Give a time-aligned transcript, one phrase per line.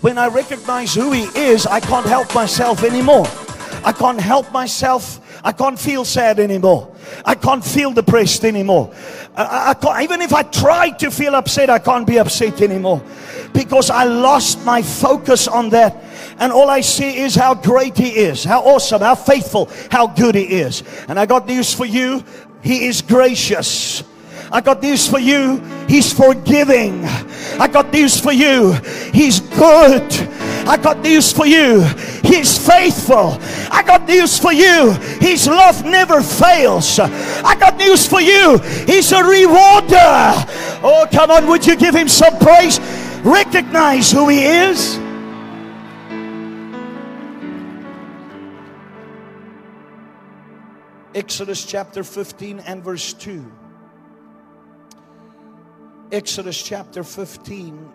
[0.00, 3.26] When I recognize who He is, I can't help myself anymore.
[3.84, 5.20] I can't help myself.
[5.44, 6.94] I can't feel sad anymore.
[7.24, 8.92] I can't feel depressed anymore.
[9.36, 13.02] I, I even if I try to feel upset, I can't be upset anymore
[13.52, 16.04] because I lost my focus on that.
[16.38, 20.34] And all I see is how great He is, how awesome, how faithful, how good
[20.34, 20.82] He is.
[21.08, 22.22] And I got news for you
[22.62, 24.02] He is gracious.
[24.50, 25.58] I got news for you.
[25.88, 27.04] He's forgiving.
[27.58, 28.72] I got news for you.
[29.12, 30.10] He's good.
[30.66, 31.82] I got news for you.
[32.22, 33.38] He's faithful.
[33.70, 34.92] I got news for you.
[35.20, 36.98] His love never fails.
[36.98, 38.58] I got news for you.
[38.86, 40.32] He's a rewarder.
[40.82, 41.46] Oh, come on.
[41.48, 42.80] Would you give him some praise?
[43.22, 44.98] Recognize who he is.
[51.14, 53.50] Exodus chapter 15 and verse 2.
[56.10, 57.92] Exodus chapter 15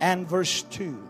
[0.00, 1.02] and verse 2.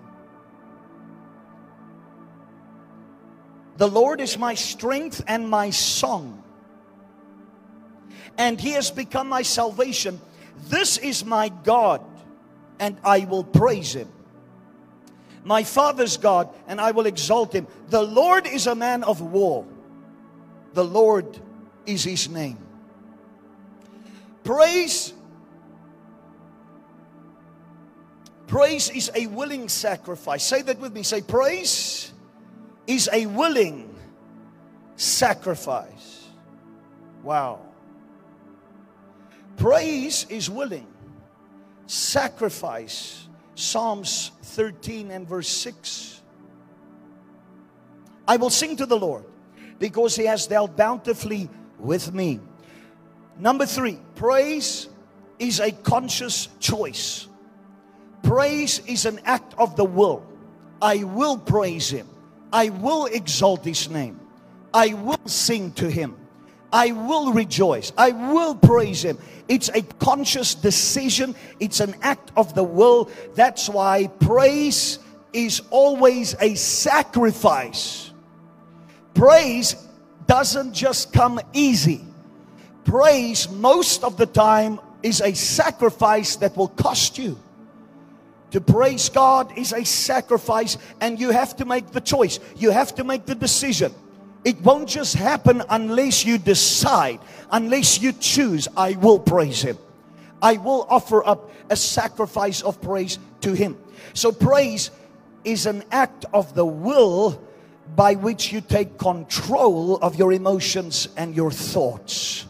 [3.77, 6.44] The Lord is my strength and my song,
[8.39, 10.20] and He has become my salvation.
[10.69, 12.00] This is my God,
[12.78, 14.09] and I will praise Him.
[15.42, 17.66] My Father's God, and I will exalt Him.
[17.88, 19.66] The Lord is a man of war,
[20.72, 21.36] the Lord
[21.84, 22.59] is His name.
[24.44, 25.12] Praise
[28.55, 30.44] Praise is a willing sacrifice.
[30.44, 31.02] Say that with me.
[31.02, 32.12] Say, praise
[32.86, 33.92] is a willing
[34.94, 36.28] sacrifice.
[37.25, 37.58] Wow.
[39.56, 40.86] Praise is willing.
[41.88, 43.27] Sacrifice.
[43.56, 46.22] Psalms 13 and verse 6.
[48.28, 49.25] I will sing to the Lord
[49.80, 52.38] because he has dealt bountifully with me.
[53.36, 54.88] Number three, praise
[55.41, 57.27] is a conscious choice.
[58.25, 60.27] Praise is an act of the will.
[60.83, 62.08] I will praise him.
[62.53, 64.19] I will exalt his name.
[64.72, 66.16] I will sing to him.
[66.72, 67.93] I will rejoice.
[67.97, 69.19] I will praise him.
[69.47, 73.10] It's a conscious decision, it's an act of the will.
[73.34, 74.99] That's why praise
[75.32, 78.10] is always a sacrifice.
[79.12, 79.76] Praise
[80.26, 82.04] doesn't just come easy.
[82.84, 87.38] Praise, most of the time, is a sacrifice that will cost you.
[88.54, 92.38] To praise God is a sacrifice, and you have to make the choice.
[92.54, 93.92] You have to make the decision.
[94.44, 97.19] It won't just happen unless you decide,
[97.50, 99.76] unless you choose, I will praise Him.
[100.41, 103.76] I will offer up a sacrifice of praise to Him.
[104.12, 104.93] So, praise
[105.43, 107.43] is an act of the will
[107.97, 112.47] by which you take control of your emotions and your thoughts.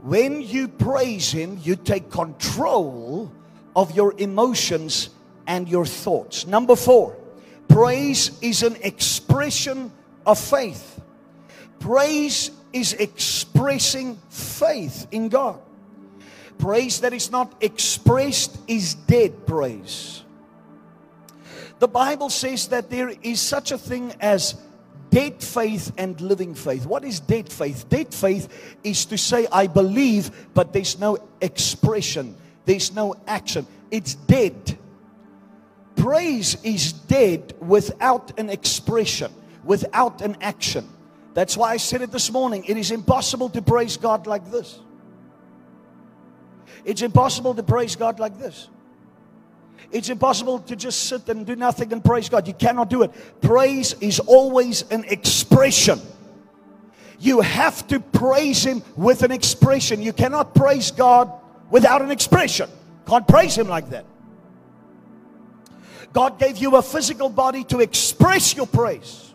[0.00, 3.30] When you praise Him, you take control
[3.78, 5.08] of your emotions
[5.46, 6.48] and your thoughts.
[6.48, 7.16] Number four,
[7.68, 9.92] praise is an expression
[10.26, 11.00] of faith.
[11.78, 15.60] Praise is expressing faith in God.
[16.58, 20.24] Praise that is not expressed is dead praise.
[21.78, 24.56] The Bible says that there is such a thing as
[25.10, 26.84] dead faith and living faith.
[26.84, 27.88] What is dead faith?
[27.88, 32.34] Dead faith is to say, I believe, but there's no expression
[32.68, 33.66] there's no action.
[33.90, 34.76] It's dead.
[35.96, 39.32] Praise is dead without an expression,
[39.64, 40.86] without an action.
[41.32, 42.66] That's why I said it this morning.
[42.66, 44.80] It is impossible to praise God like this.
[46.84, 48.68] It's impossible to praise God like this.
[49.90, 52.46] It's impossible to just sit and do nothing and praise God.
[52.46, 53.40] You cannot do it.
[53.40, 56.02] Praise is always an expression.
[57.18, 60.02] You have to praise Him with an expression.
[60.02, 61.32] You cannot praise God
[61.70, 62.68] without an expression.
[63.06, 64.04] Can't praise Him like that.
[66.12, 69.34] God gave you a physical body to express your praise.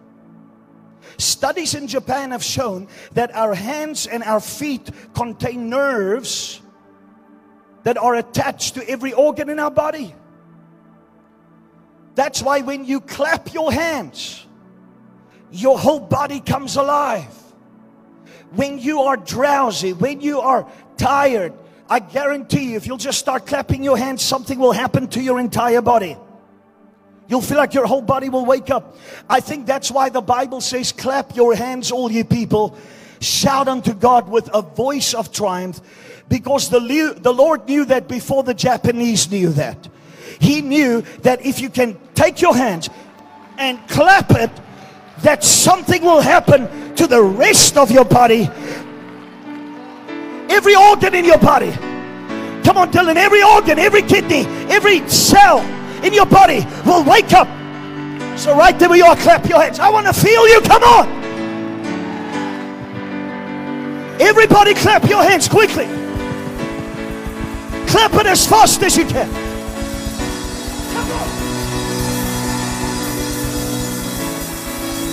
[1.18, 6.62] Studies in Japan have shown that our hands and our feet contain nerves
[7.84, 10.16] that are attached to every organ in our body.
[12.16, 14.46] That's why when you clap your hands,
[15.52, 17.34] your whole body comes alive.
[18.52, 21.54] When you are drowsy, when you are tired,
[21.90, 25.40] I guarantee you, if you'll just start clapping your hands, something will happen to your
[25.40, 26.18] entire body.
[27.28, 28.98] You'll feel like your whole body will wake up.
[29.30, 32.78] I think that's why the Bible says, Clap your hands, all ye people.
[33.20, 35.80] Shout unto God with a voice of triumph.
[36.30, 36.80] Because the,
[37.18, 39.88] the Lord knew that before the Japanese knew that.
[40.40, 42.90] He knew that if you can take your hands
[43.58, 44.52] and clap it,
[45.20, 48.50] that something will happen to the rest of your body
[50.54, 51.72] every organ in your body.
[52.64, 55.60] Come on, Dylan, every organ, every kidney, every cell,
[56.04, 57.48] in your body will wake up.
[58.38, 59.80] So, right there where you are, clap your hands.
[59.80, 60.62] I want to feel you.
[60.62, 61.24] Come on.
[64.22, 65.86] Everybody, clap your hands quickly.
[67.88, 69.30] Clap it as fast as you can.
[70.94, 71.28] Come on.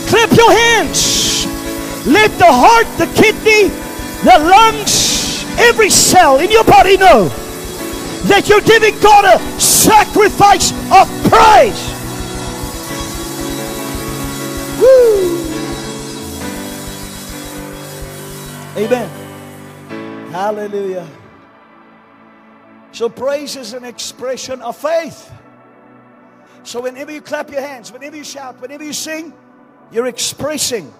[0.08, 1.46] Clap your hands.
[2.06, 3.68] Let the heart, the kidney,
[4.24, 5.29] the lungs,
[5.80, 7.26] every cell in your body know
[8.28, 11.80] that you're giving God a sacrifice of praise.
[14.78, 15.38] Woo!
[18.76, 20.30] Amen.
[20.30, 21.08] Hallelujah.
[22.92, 25.32] So, praise is an expression of faith.
[26.62, 29.32] So, whenever you clap your hands, whenever you shout, whenever you sing,
[29.90, 30.92] you're expressing.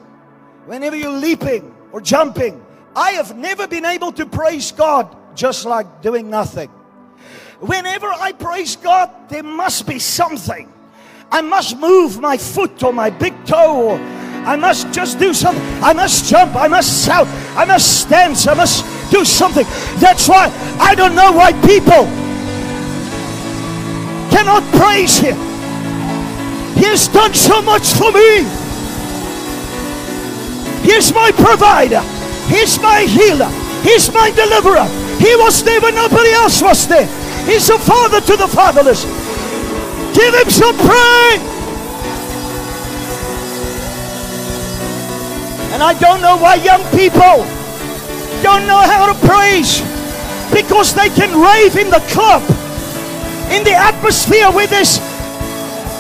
[0.64, 2.64] Whenever you're leaping or jumping,
[2.94, 6.68] I have never been able to praise God just like doing nothing.
[7.60, 10.72] Whenever I praise God, there must be something.
[11.30, 13.98] I must move my foot or my big toe or
[14.44, 15.62] I must just do something.
[15.82, 16.56] I must jump.
[16.56, 17.28] I must shout.
[17.56, 18.46] I must dance.
[18.48, 19.64] I must do something.
[20.00, 20.50] That's why
[20.80, 22.06] I don't know why people
[24.30, 25.36] cannot praise Him.
[26.74, 28.44] He has done so much for me.
[30.82, 32.02] He is my provider.
[32.50, 33.48] He's my healer.
[33.82, 34.84] He's my deliverer.
[35.22, 37.06] He was there when nobody else was there.
[37.46, 39.04] He's a father to the fatherless.
[40.12, 41.40] Give him some praise.
[45.72, 47.46] And I don't know why young people
[48.42, 49.80] don't know how to praise
[50.52, 52.42] because they can rave in the club,
[53.54, 54.98] in the atmosphere with this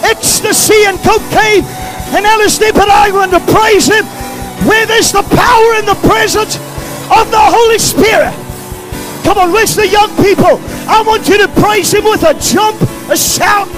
[0.02, 1.64] ecstasy and cocaine
[2.12, 4.04] and LSD, but I want to praise Him
[4.66, 6.56] where there's the power and the presence
[7.10, 8.34] of the Holy Spirit.
[9.24, 10.60] Come on, where's the young people?
[10.88, 12.80] I want you to praise Him with a jump,
[13.10, 13.68] a shout.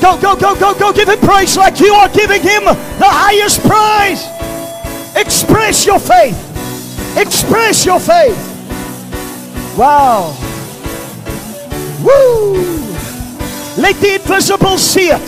[0.00, 0.92] Go, go, go, go, go.
[0.92, 4.22] Give Him praise like you are giving Him the highest praise.
[5.16, 6.38] Express your faith.
[7.16, 8.36] Express your faith.
[9.78, 10.43] Wow.
[12.04, 12.52] Woo!
[13.80, 15.26] Let the invisible see it.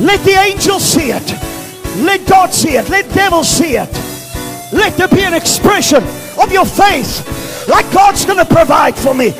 [0.00, 1.32] Let the angels see it.
[2.04, 2.88] Let God see it.
[2.88, 3.92] Let devils see it.
[4.72, 6.02] Let there be an expression
[6.40, 7.68] of your faith.
[7.68, 9.32] Like God's going to provide for me.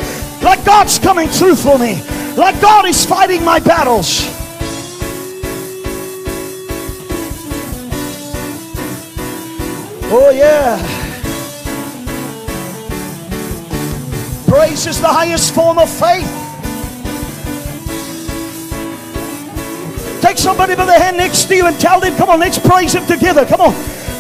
[0.43, 2.03] Like God's coming through for me.
[2.37, 4.27] Like God is fighting my battles.
[10.15, 11.12] Oh, yeah.
[14.63, 16.31] Praise is the highest form of faith.
[20.23, 22.95] Take somebody by the hand next to you and tell them, come on, let's praise
[22.95, 23.45] him together.
[23.45, 23.75] Come on.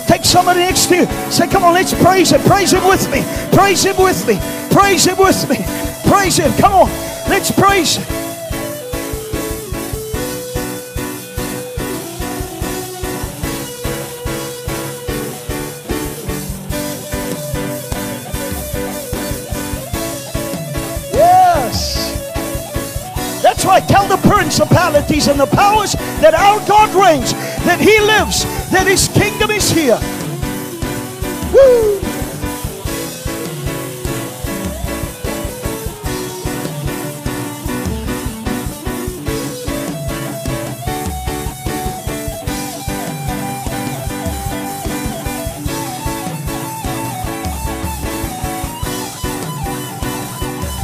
[0.08, 1.06] Take somebody next to you.
[1.30, 2.40] Say, come on, let's praise him.
[2.40, 3.22] Praise him with me.
[3.52, 4.40] Praise him with me.
[4.72, 5.64] Praise him with me.
[6.10, 6.52] Praise him.
[6.54, 6.88] Come on.
[7.30, 8.21] Let's praise him.
[24.42, 27.32] Principalities and the powers that our God reigns,
[27.64, 28.42] that He lives,
[28.72, 30.00] that His kingdom is here.
[31.52, 32.00] Woo!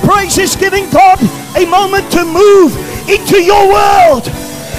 [0.05, 1.19] Praise is giving God
[1.57, 4.29] a moment to move into your world,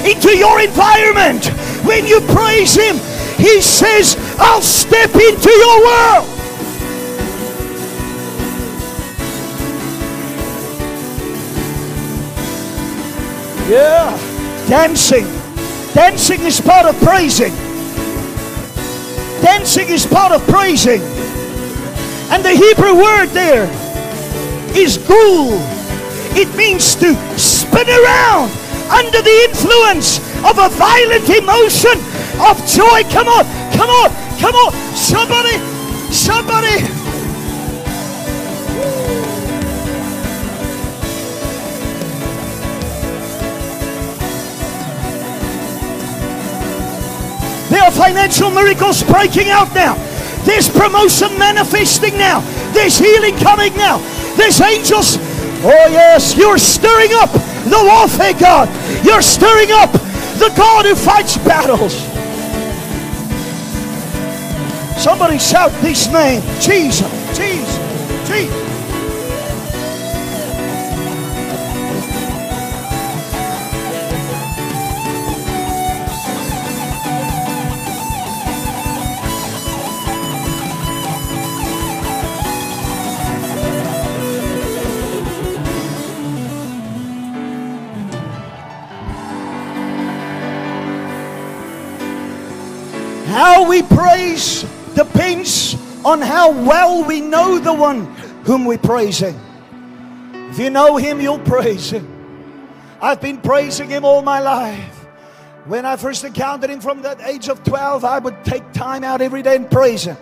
[0.05, 1.47] into your environment.
[1.83, 2.97] When you praise Him,
[3.37, 6.29] He says, I'll step into your world.
[13.69, 14.17] Yeah,
[14.67, 15.25] dancing.
[15.93, 17.53] Dancing is part of praising.
[19.41, 21.01] Dancing is part of praising.
[22.31, 23.65] And the Hebrew word there
[24.75, 25.78] is gul.
[26.35, 28.51] It means to spin around
[28.89, 31.97] under the influence of a violent emotion
[32.41, 33.03] of joy.
[33.11, 34.09] Come on, come on,
[34.39, 34.73] come on.
[34.95, 35.57] Somebody,
[36.11, 36.99] somebody.
[47.69, 49.95] There are financial miracles breaking out now.
[50.45, 52.39] There's promotion manifesting now.
[52.73, 53.99] There's healing coming now.
[54.35, 55.17] There's angels.
[55.61, 58.69] Oh, yes, you're stirring up the warfare God.
[59.05, 59.91] You're stirring up
[60.39, 61.93] the God who fights battles.
[65.01, 68.68] Somebody shout this name Jesus, Jesus, Jesus.
[93.69, 94.63] We praise
[94.95, 98.05] depends on how well we know the one
[98.43, 99.39] whom we're praising.
[100.49, 102.07] If you know him, you'll praise him.
[102.99, 104.95] I've been praising him all my life.
[105.65, 109.21] When I first encountered him from that age of 12, I would take time out
[109.21, 110.17] every day and praise him.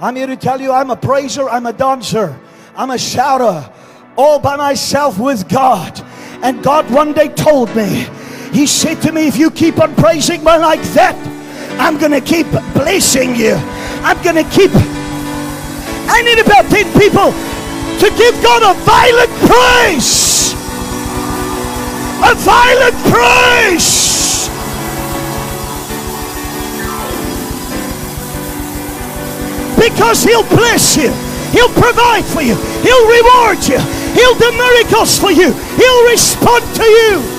[0.00, 2.38] I'm here to tell you I'm a praiser, I'm a dancer,
[2.76, 3.68] I'm a shouter,
[4.16, 6.00] all by myself with God.
[6.44, 8.06] And God one day told me,
[8.52, 11.16] He said to me, If you keep on praising me like that,
[11.78, 13.54] I'm going to keep blessing you.
[14.02, 14.70] I'm going to keep.
[16.10, 17.30] I need about 10 people
[17.98, 20.52] to give God a violent praise.
[22.18, 24.08] A violent praise.
[29.78, 31.12] Because He'll bless you,
[31.52, 33.78] He'll provide for you, He'll reward you,
[34.18, 37.37] He'll do miracles for you, He'll respond to you.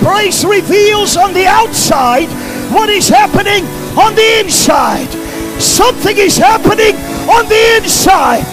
[0.00, 2.28] Praise reveals on the outside
[2.72, 3.64] what is happening
[3.98, 5.08] on the inside.
[5.60, 6.96] Something is happening
[7.28, 8.44] on the inside.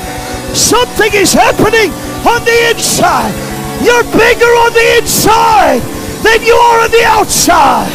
[0.53, 1.91] Something is happening
[2.27, 3.34] on the inside.
[3.82, 5.82] You're bigger on the inside
[6.24, 7.91] than you are on the outside.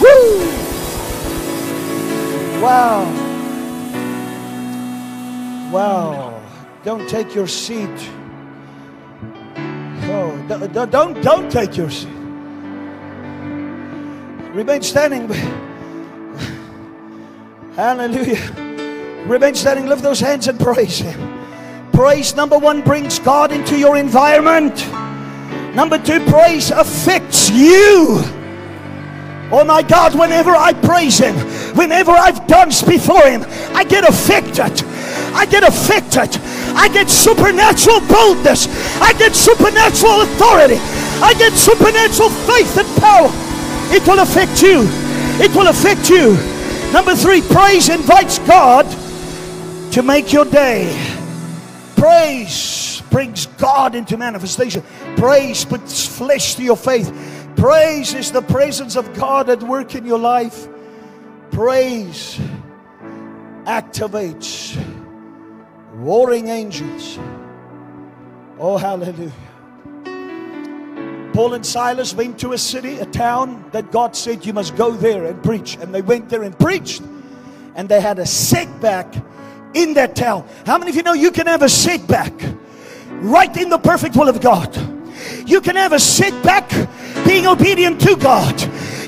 [0.00, 0.38] Woo!
[2.62, 3.04] Wow.
[5.70, 6.42] Wow.
[6.84, 8.10] Don't take your seat.
[10.48, 12.08] Don't, don't, don't take your seat.
[14.54, 15.28] Remain standing.
[17.74, 18.52] Hallelujah.
[19.26, 19.86] Remain standing.
[19.86, 21.38] Lift those hands and praise Him.
[21.92, 24.86] Praise, number one, brings God into your environment.
[25.74, 28.22] Number two, praise affects you.
[29.50, 31.36] Oh my God, whenever I praise Him,
[31.76, 33.44] whenever I've danced before Him,
[33.74, 34.84] I get affected.
[35.34, 36.40] I get affected.
[36.78, 38.68] I get supernatural boldness.
[39.02, 40.78] I get supernatural authority.
[41.20, 43.28] I get supernatural faith and power.
[43.92, 44.86] It will affect you.
[45.42, 46.38] It will affect you.
[46.92, 48.86] Number three, praise invites God
[49.92, 50.86] to make your day.
[51.96, 54.84] Praise brings God into manifestation.
[55.16, 57.12] Praise puts flesh to your faith.
[57.56, 60.68] Praise is the presence of God at work in your life.
[61.50, 62.38] Praise
[63.64, 64.78] activates
[66.08, 67.18] warring angels.
[68.58, 69.30] Oh, hallelujah.
[71.34, 74.90] Paul and Silas went to a city, a town that God said, You must go
[74.92, 75.76] there and preach.
[75.76, 77.02] And they went there and preached.
[77.74, 79.14] And they had a setback
[79.74, 80.48] in that town.
[80.64, 82.32] How many of you know you can have a setback
[83.20, 84.74] right in the perfect will of God?
[85.46, 86.70] You can have a setback
[87.26, 88.58] being obedient to God.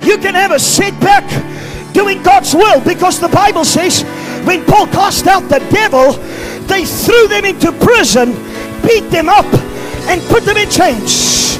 [0.05, 1.25] You can have a setback
[1.95, 4.03] doing God's will because the Bible says
[4.45, 6.13] when Paul cast out the devil,
[6.69, 8.33] they threw them into prison,
[8.83, 9.47] beat them up,
[10.09, 11.59] and put them in chains.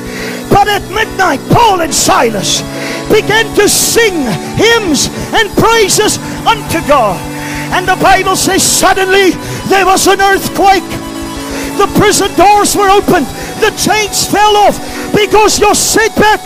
[0.51, 2.63] But at midnight, Paul and Silas
[3.07, 4.27] began to sing
[4.59, 7.19] hymns and praises unto God.
[7.73, 9.31] And the Bible says, suddenly
[9.71, 10.87] there was an earthquake.
[11.79, 13.27] The prison doors were opened,
[13.63, 14.77] the chains fell off
[15.15, 16.41] because your setback,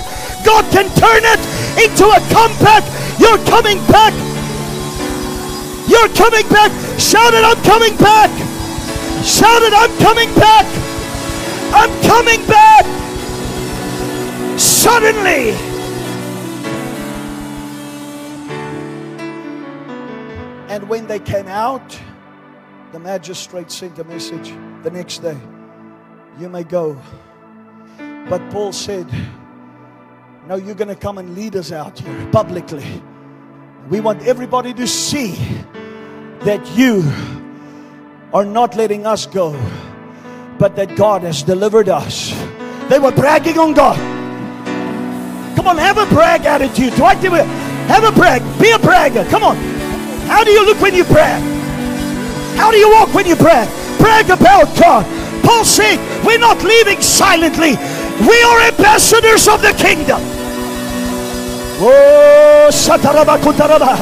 [0.44, 1.40] God can turn it
[1.80, 2.84] into a comeback.
[3.18, 4.12] You're coming back.
[5.86, 6.72] You're coming back.
[6.98, 8.30] Shout it, I'm coming back.
[9.24, 10.66] Shout it, I'm coming back.
[11.72, 12.84] I'm coming back.
[14.58, 15.50] Suddenly.
[20.68, 21.98] And when they came out,
[22.92, 25.38] the magistrate sent a message the next day
[26.38, 27.00] You may go.
[28.28, 29.06] But Paul said,
[30.48, 33.02] No, you're going to come and lead us out here publicly.
[33.88, 35.36] We want everybody to see
[36.40, 37.02] that you
[38.32, 39.52] are not letting us go,
[40.58, 42.32] but that God has delivered us.
[42.88, 43.98] They were bragging on God.
[45.54, 46.94] Come on, have a brag attitude.
[46.94, 47.46] It?
[47.86, 48.42] Have a brag.
[48.58, 49.24] Be a bragger.
[49.26, 49.56] Come on.
[50.26, 51.42] How do you look when you brag?
[52.56, 53.68] How do you walk when you brag?
[53.98, 55.04] Brag about God.
[55.44, 57.76] Paul said, We're not leaving silently.
[58.26, 60.33] We are ambassadors of the kingdom.
[61.80, 63.96] Oh, sataraba kutaraba.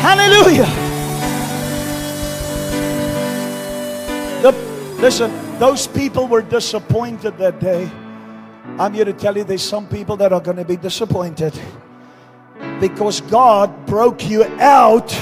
[0.00, 0.66] Hallelujah.
[4.42, 4.52] The,
[5.00, 7.90] listen, those people were disappointed that day
[8.78, 11.52] I'm here to tell you there's some people that are going to be disappointed
[12.78, 15.12] because God broke you out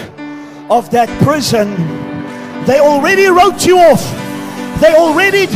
[0.68, 1.74] of that prison.
[2.66, 4.02] They already wrote you off.
[4.82, 5.46] They already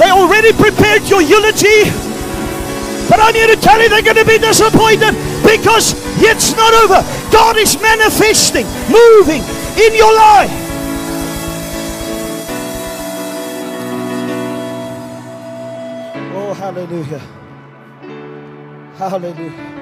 [0.00, 1.84] They already prepared your eulogy.
[3.10, 5.12] But I'm here to tell you they're going to be disappointed
[5.44, 5.92] because
[6.22, 7.02] it's not over.
[7.30, 9.42] God is manifesting, moving
[9.76, 10.50] in your life.
[16.32, 17.20] Oh, hallelujah.
[18.96, 19.80] Hallelujah.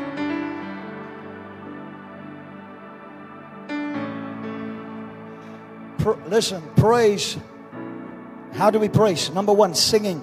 [6.29, 7.37] listen, praise.
[8.53, 9.31] How do we praise?
[9.31, 10.21] Number one, singing.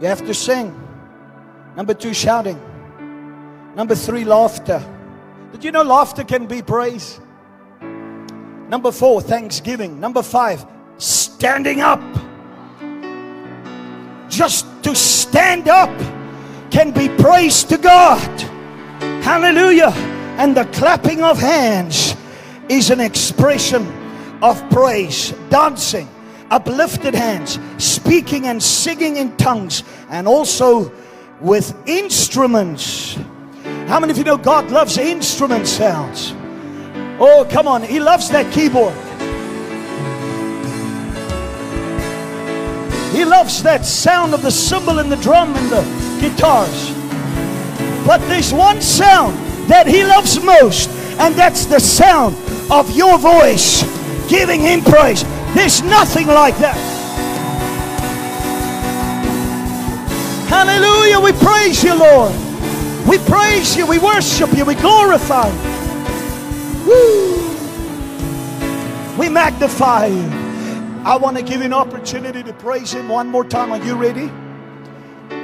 [0.00, 0.78] You have to sing.
[1.76, 2.60] Number two, shouting.
[3.76, 4.82] Number three, laughter.
[5.52, 7.20] Did you know laughter can be praise?
[7.80, 10.00] Number four, thanksgiving.
[10.00, 10.64] Number five,
[10.98, 12.00] standing up.
[14.28, 15.90] Just to stand up
[16.70, 18.40] can be praise to God.
[19.22, 19.92] Hallelujah.
[20.38, 22.16] And the clapping of hands
[22.68, 23.86] is an expression
[24.42, 25.32] of praise.
[25.50, 26.08] Dancing,
[26.52, 30.92] uplifted hands, speaking and singing in tongues, and also
[31.40, 33.14] with instruments.
[33.88, 36.34] How many of you know God loves instrument sounds?
[37.18, 37.82] Oh, come on.
[37.82, 38.92] He loves that keyboard.
[43.12, 45.82] He loves that sound of the cymbal and the drum and the
[46.20, 46.90] guitars.
[48.06, 49.36] But there's one sound
[49.68, 52.36] that he loves most, and that's the sound
[52.70, 53.82] of your voice
[54.28, 55.24] giving him praise.
[55.54, 56.76] There's nothing like that.
[60.48, 61.20] Hallelujah.
[61.20, 62.32] We praise you, Lord.
[63.06, 63.86] We praise you.
[63.86, 64.64] We worship you.
[64.64, 65.58] We glorify you.
[66.86, 67.38] Woo.
[69.18, 70.30] We magnify you.
[71.04, 73.72] I want to give you an opportunity to praise him one more time.
[73.72, 74.28] Are you ready?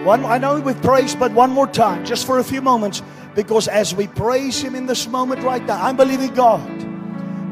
[0.05, 3.03] One, I know we've praised, but one more time, just for a few moments,
[3.35, 6.88] because as we praise him in this moment right now, I'm believing God.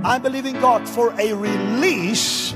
[0.06, 2.54] I'm believing God for a release.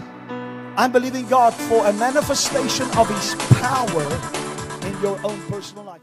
[0.76, 4.04] I'm believing God for a manifestation of his power
[4.86, 6.00] in your own personal life.